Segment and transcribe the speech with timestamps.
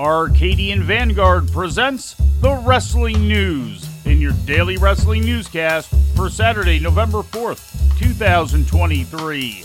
[0.00, 7.98] Arcadian Vanguard presents the Wrestling News in your daily wrestling newscast for Saturday, November 4th,
[7.98, 9.62] 2023.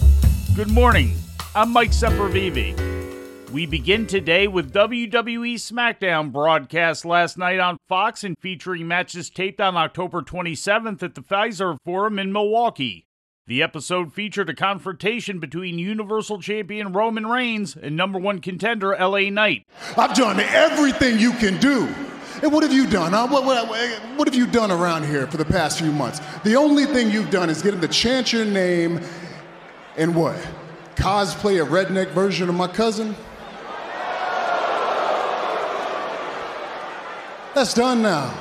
[0.53, 1.15] Good morning.
[1.55, 3.49] I'm Mike Sempervive.
[3.53, 9.61] We begin today with WWE SmackDown broadcast last night on Fox and featuring matches taped
[9.61, 13.04] on October 27th at the Fiserv Forum in Milwaukee.
[13.47, 19.29] The episode featured a confrontation between Universal Champion Roman Reigns and number one contender LA
[19.29, 19.67] Knight.
[19.95, 21.87] I've done everything you can do.
[22.41, 23.11] And what have you done?
[23.11, 23.27] Huh?
[23.27, 23.67] What, what,
[24.17, 26.21] what have you done around here for the past few months?
[26.43, 28.99] The only thing you've done is get him to chant your name
[29.95, 30.35] and what?
[30.95, 33.15] Cosplay a redneck version of my cousin?
[37.53, 38.33] That's done now.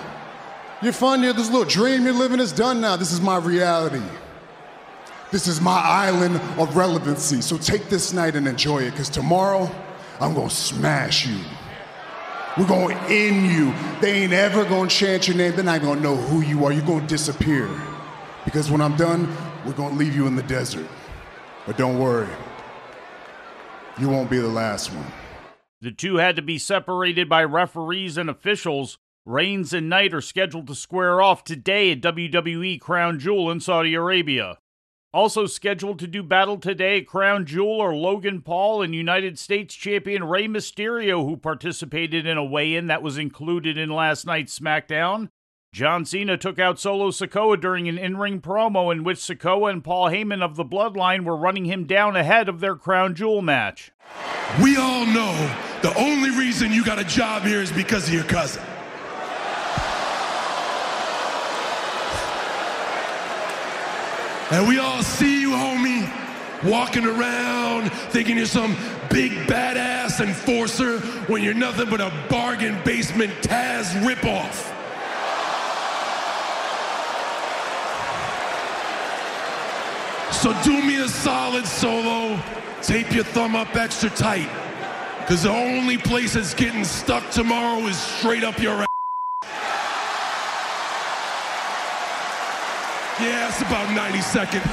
[0.81, 2.97] You're fun, you're this little dream you're living is done now.
[2.97, 4.01] This is my reality.
[5.35, 7.41] This is my island of relevancy.
[7.41, 9.69] So take this night and enjoy it, because tomorrow
[10.21, 11.41] I'm gonna smash you.
[12.57, 13.75] We're gonna end you.
[14.01, 15.57] They ain't ever gonna chant your name.
[15.57, 16.71] They're not gonna know who you are.
[16.71, 17.69] You're gonna disappear.
[18.45, 19.27] Because when I'm done,
[19.67, 20.87] we're gonna leave you in the desert.
[21.67, 22.29] But don't worry,
[23.99, 25.13] you won't be the last one.
[25.81, 28.99] The two had to be separated by referees and officials.
[29.27, 33.95] Reigns and Knight are scheduled to square off today at WWE Crown Jewel in Saudi
[33.95, 34.59] Arabia.
[35.15, 40.25] Also scheduled to do battle today, Crown Jewel are Logan Paul and United States champion
[40.25, 45.29] Rey Mysterio, who participated in a weigh in that was included in last night's SmackDown.
[45.73, 49.85] John Cena took out Solo Sikoa during an in ring promo in which Sikoa and
[49.85, 53.93] Paul Heyman of the Bloodline were running him down ahead of their Crown Jewel match.
[54.61, 58.25] We all know the only reason you got a job here is because of your
[58.25, 58.65] cousin.
[64.51, 66.11] And we all see you, homie,
[66.65, 68.77] walking around thinking you're some
[69.11, 74.71] big badass enforcer when you're nothing but a bargain basement Taz ripoff.
[80.33, 82.39] So do me a solid solo,
[82.83, 84.51] tape your thumb up extra tight.
[85.21, 88.94] Because the only place that's getting stuck tomorrow is straight up your ass.
[93.21, 94.65] Yeah, it's about 90 seconds.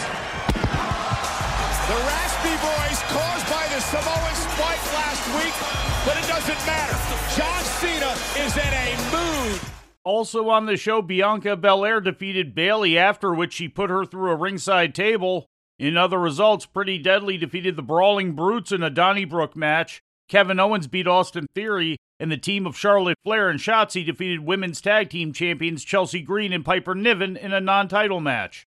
[1.92, 5.54] The raspy voice caused by the Samoan spike last week,
[6.06, 6.98] but it doesn't matter.
[7.38, 8.12] John Cena
[8.44, 9.62] is in a mood.
[10.04, 14.36] Also on the show, Bianca Belair defeated Bayley, after which she put her through a
[14.36, 15.46] ringside table.
[15.78, 20.02] In other results, Pretty Deadly defeated the Brawling Brutes in a Donnybrook match.
[20.32, 24.80] Kevin Owens beat Austin Theory, and the team of Charlotte Flair and Shotzi defeated women's
[24.80, 28.66] tag team champions Chelsea Green and Piper Niven in a non title match.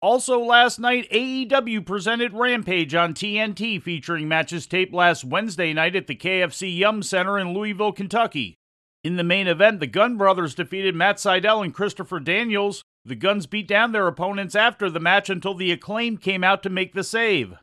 [0.00, 6.06] Also, last night, AEW presented Rampage on TNT featuring matches taped last Wednesday night at
[6.06, 8.54] the KFC Yum Center in Louisville, Kentucky.
[9.02, 12.84] In the main event, the Gunn Brothers defeated Matt Sydal and Christopher Daniels.
[13.04, 16.70] The Gunns beat down their opponents after the match until the acclaim came out to
[16.70, 17.56] make the save.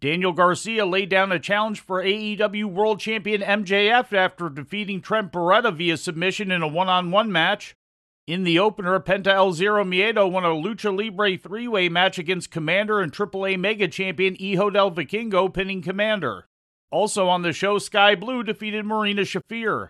[0.00, 5.76] Daniel Garcia laid down a challenge for AEW World Champion MJF after defeating Trent Beretta
[5.76, 7.74] via submission in a one on one match.
[8.26, 12.50] In the opener, Penta El Zero Miedo won a Lucha Libre three way match against
[12.50, 16.44] Komander and AAA Mega Champion Hijo del Vikingo, pinning Komander.
[16.90, 19.88] Also on the show, Skye Blue defeated Marina Shafir.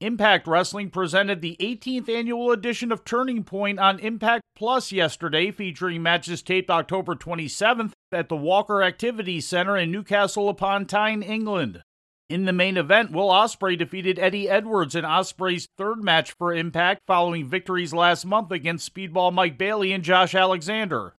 [0.00, 6.02] Impact Wrestling presented the 18th annual edition of Turning Point on Impact Plus yesterday, featuring
[6.02, 11.82] matches taped October 27th at the Walker Activities Center in Newcastle upon Tyne, England.
[12.28, 17.00] In the main event, Will Ospreay defeated Eddie Edwards in Ospreay's third match for Impact
[17.06, 21.14] following victories last month against Speedball Mike Bailey and Josh Alexander.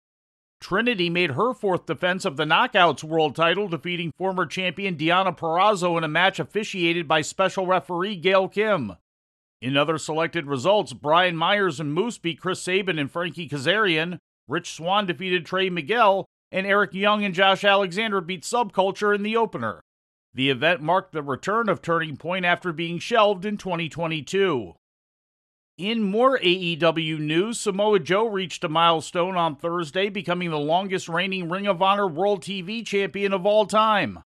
[0.61, 5.97] Trinity made her fourth defense of the Knockouts World title, defeating former champion Deonna Purrazzo
[5.99, 8.93] in a match officiated by special referee Gail Kim.
[9.61, 14.19] In other selected results, Brian Myers and Moose beat Chris Sabin and Frankie Kazarian,
[14.49, 19.37] Rich Swann defeated Trey Miguel, and Eric Young and Josh Alexander beat Subculture in the
[19.37, 19.81] opener.
[20.35, 24.75] The event marked the return of Turning Point after being shelved in 2022.
[25.79, 31.51] In more AEW news, Samoa Joe reached a milestone on Thursday, becoming the longest reigning
[31.51, 34.21] Ring of Honor World TV champion of all time.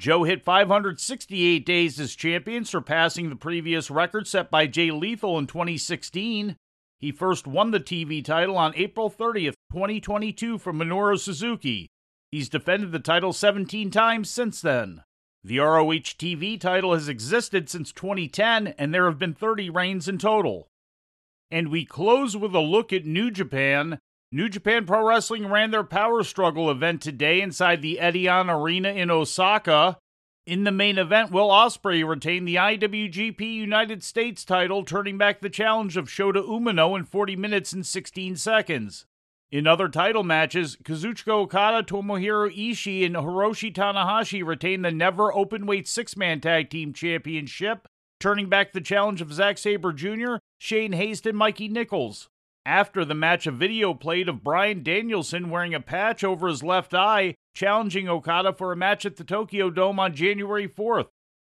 [0.00, 5.46] Joe hit 568 days as champion, surpassing the previous record set by Jay Lethal in
[5.46, 6.56] 2016.
[6.98, 11.90] He first won the TV title on April 30th, 2022, from Minoru Suzuki.
[12.30, 15.02] He's defended the title 17 times since then.
[15.42, 20.16] The ROH TV title has existed since 2010, and there have been 30 reigns in
[20.16, 20.68] total.
[21.54, 24.00] And we close with a look at New Japan.
[24.32, 29.08] New Japan Pro Wrestling ran their Power Struggle event today inside the Edion Arena in
[29.08, 29.96] Osaka.
[30.48, 35.48] In the main event, Will Ospreay retained the IWGP United States title, turning back the
[35.48, 39.06] challenge of Shota Umino in 40 minutes and 16 seconds.
[39.52, 45.86] In other title matches, Kazuchika Okada, Tomohiro Ishii, and Hiroshi Tanahashi retained the never openweight
[45.86, 47.86] six-man tag team championship,
[48.24, 52.30] turning back the challenge of Zack Sabre Jr., Shane Haste, and Mikey Nichols.
[52.64, 56.94] After the match, a video played of Bryan Danielson wearing a patch over his left
[56.94, 61.08] eye, challenging Okada for a match at the Tokyo Dome on January 4th.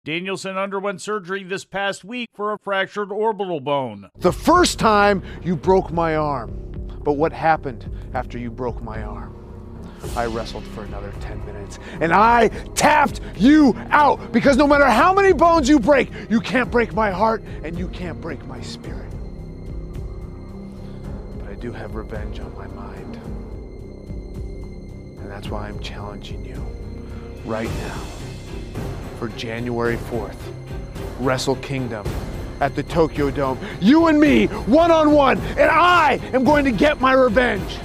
[0.06, 4.08] Danielson underwent surgery this past week for a fractured orbital bone.
[4.16, 6.52] The first time you broke my arm.
[7.04, 9.33] But what happened after you broke my arm?
[10.16, 15.12] I wrestled for another 10 minutes and I tapped you out because no matter how
[15.12, 19.10] many bones you break, you can't break my heart and you can't break my spirit
[21.38, 23.16] But I do have revenge on my mind.
[25.18, 26.62] And that's why I'm challenging you
[27.44, 28.04] right now
[29.18, 30.36] for January 4th,
[31.20, 32.06] Wrestle Kingdom
[32.60, 33.58] at the Tokyo Dome.
[33.80, 37.78] You and me, one on one, and I am going to get my revenge.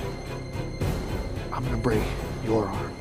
[1.59, 2.03] I'm going to break
[2.45, 2.93] your arm.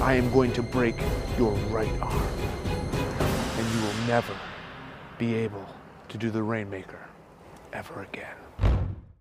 [0.00, 0.96] I am going to break
[1.38, 2.28] your right arm.
[3.56, 4.34] And you will never
[5.18, 5.64] be able
[6.08, 6.98] to do the Rainmaker
[7.72, 8.34] ever again.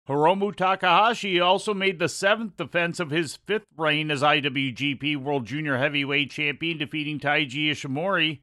[0.09, 5.77] Hiromu Takahashi also made the seventh defense of his fifth reign as IWGP World Junior
[5.77, 8.39] Heavyweight Champion, defeating Taiji Ishimori.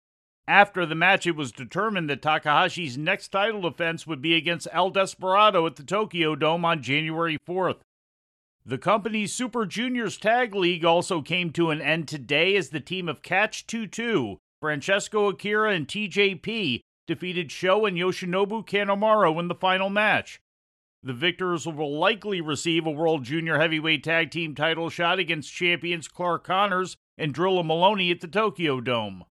[0.46, 4.90] After the match, it was determined that Takahashi's next title defense would be against El
[4.90, 7.78] Desperado at the Tokyo Dome on January 4th.
[8.66, 13.11] The company's Super Juniors Tag League also came to an end today as the team
[13.11, 19.55] of Catch 2 2, Francesco Akira and TJP, defeated Sho and Yoshinobu Kanemaru in the
[19.55, 20.40] final match.
[21.02, 26.08] The victors will likely receive a World Junior Heavyweight Tag Team title shot against champions
[26.08, 29.25] Clark Connors and Drilla Moloney at the Tokyo Dome.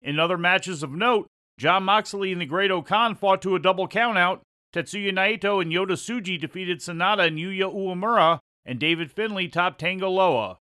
[0.00, 4.40] In other matches of note, Jon Moxley and the Great-O-Khan fought to a double countout.
[4.74, 10.08] Tetsuya Naito and Yota Tsuji defeated Sanada and Yuya Uemura, and David Finlay topped Tanga
[10.08, 10.58] Loa.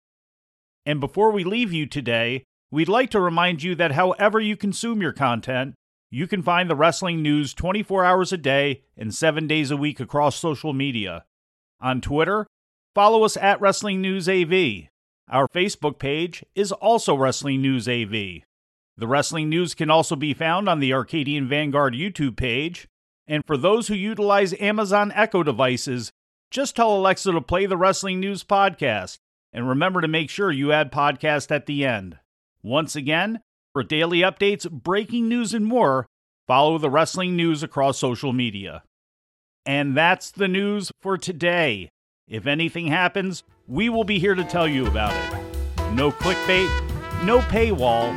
[0.86, 5.02] And before we leave you today, we'd like to remind you that however you consume
[5.02, 5.74] your content,
[6.10, 10.00] you can find the wrestling news 24 hours a day and 7 days a week
[10.00, 11.24] across social media.
[11.80, 12.46] On Twitter,
[12.94, 14.88] follow us at Wrestling News AV.
[15.30, 18.10] Our Facebook page is also Wrestling News AV.
[18.96, 22.88] The wrestling news can also be found on the Arcadian Vanguard YouTube page.
[23.26, 26.10] And for those who utilize Amazon Echo devices,
[26.50, 29.18] just tell Alexa to play the Wrestling News podcast.
[29.52, 32.18] And remember to make sure you add podcast at the end.
[32.62, 33.40] Once again,
[33.72, 36.06] for daily updates, breaking news, and more,
[36.46, 38.82] follow the wrestling news across social media.
[39.64, 41.90] And that's the news for today.
[42.26, 45.92] If anything happens, we will be here to tell you about it.
[45.94, 48.12] No clickbait, no paywall,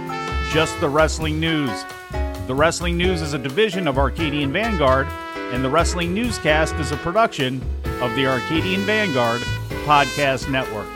[0.52, 1.86] just the wrestling news.
[2.48, 5.08] The Wrestling News is a division of Arcadian Vanguard,
[5.54, 7.62] and the Wrestling Newscast is a production
[8.02, 9.42] of the Arcadian Vanguard
[9.86, 10.88] Podcast Network.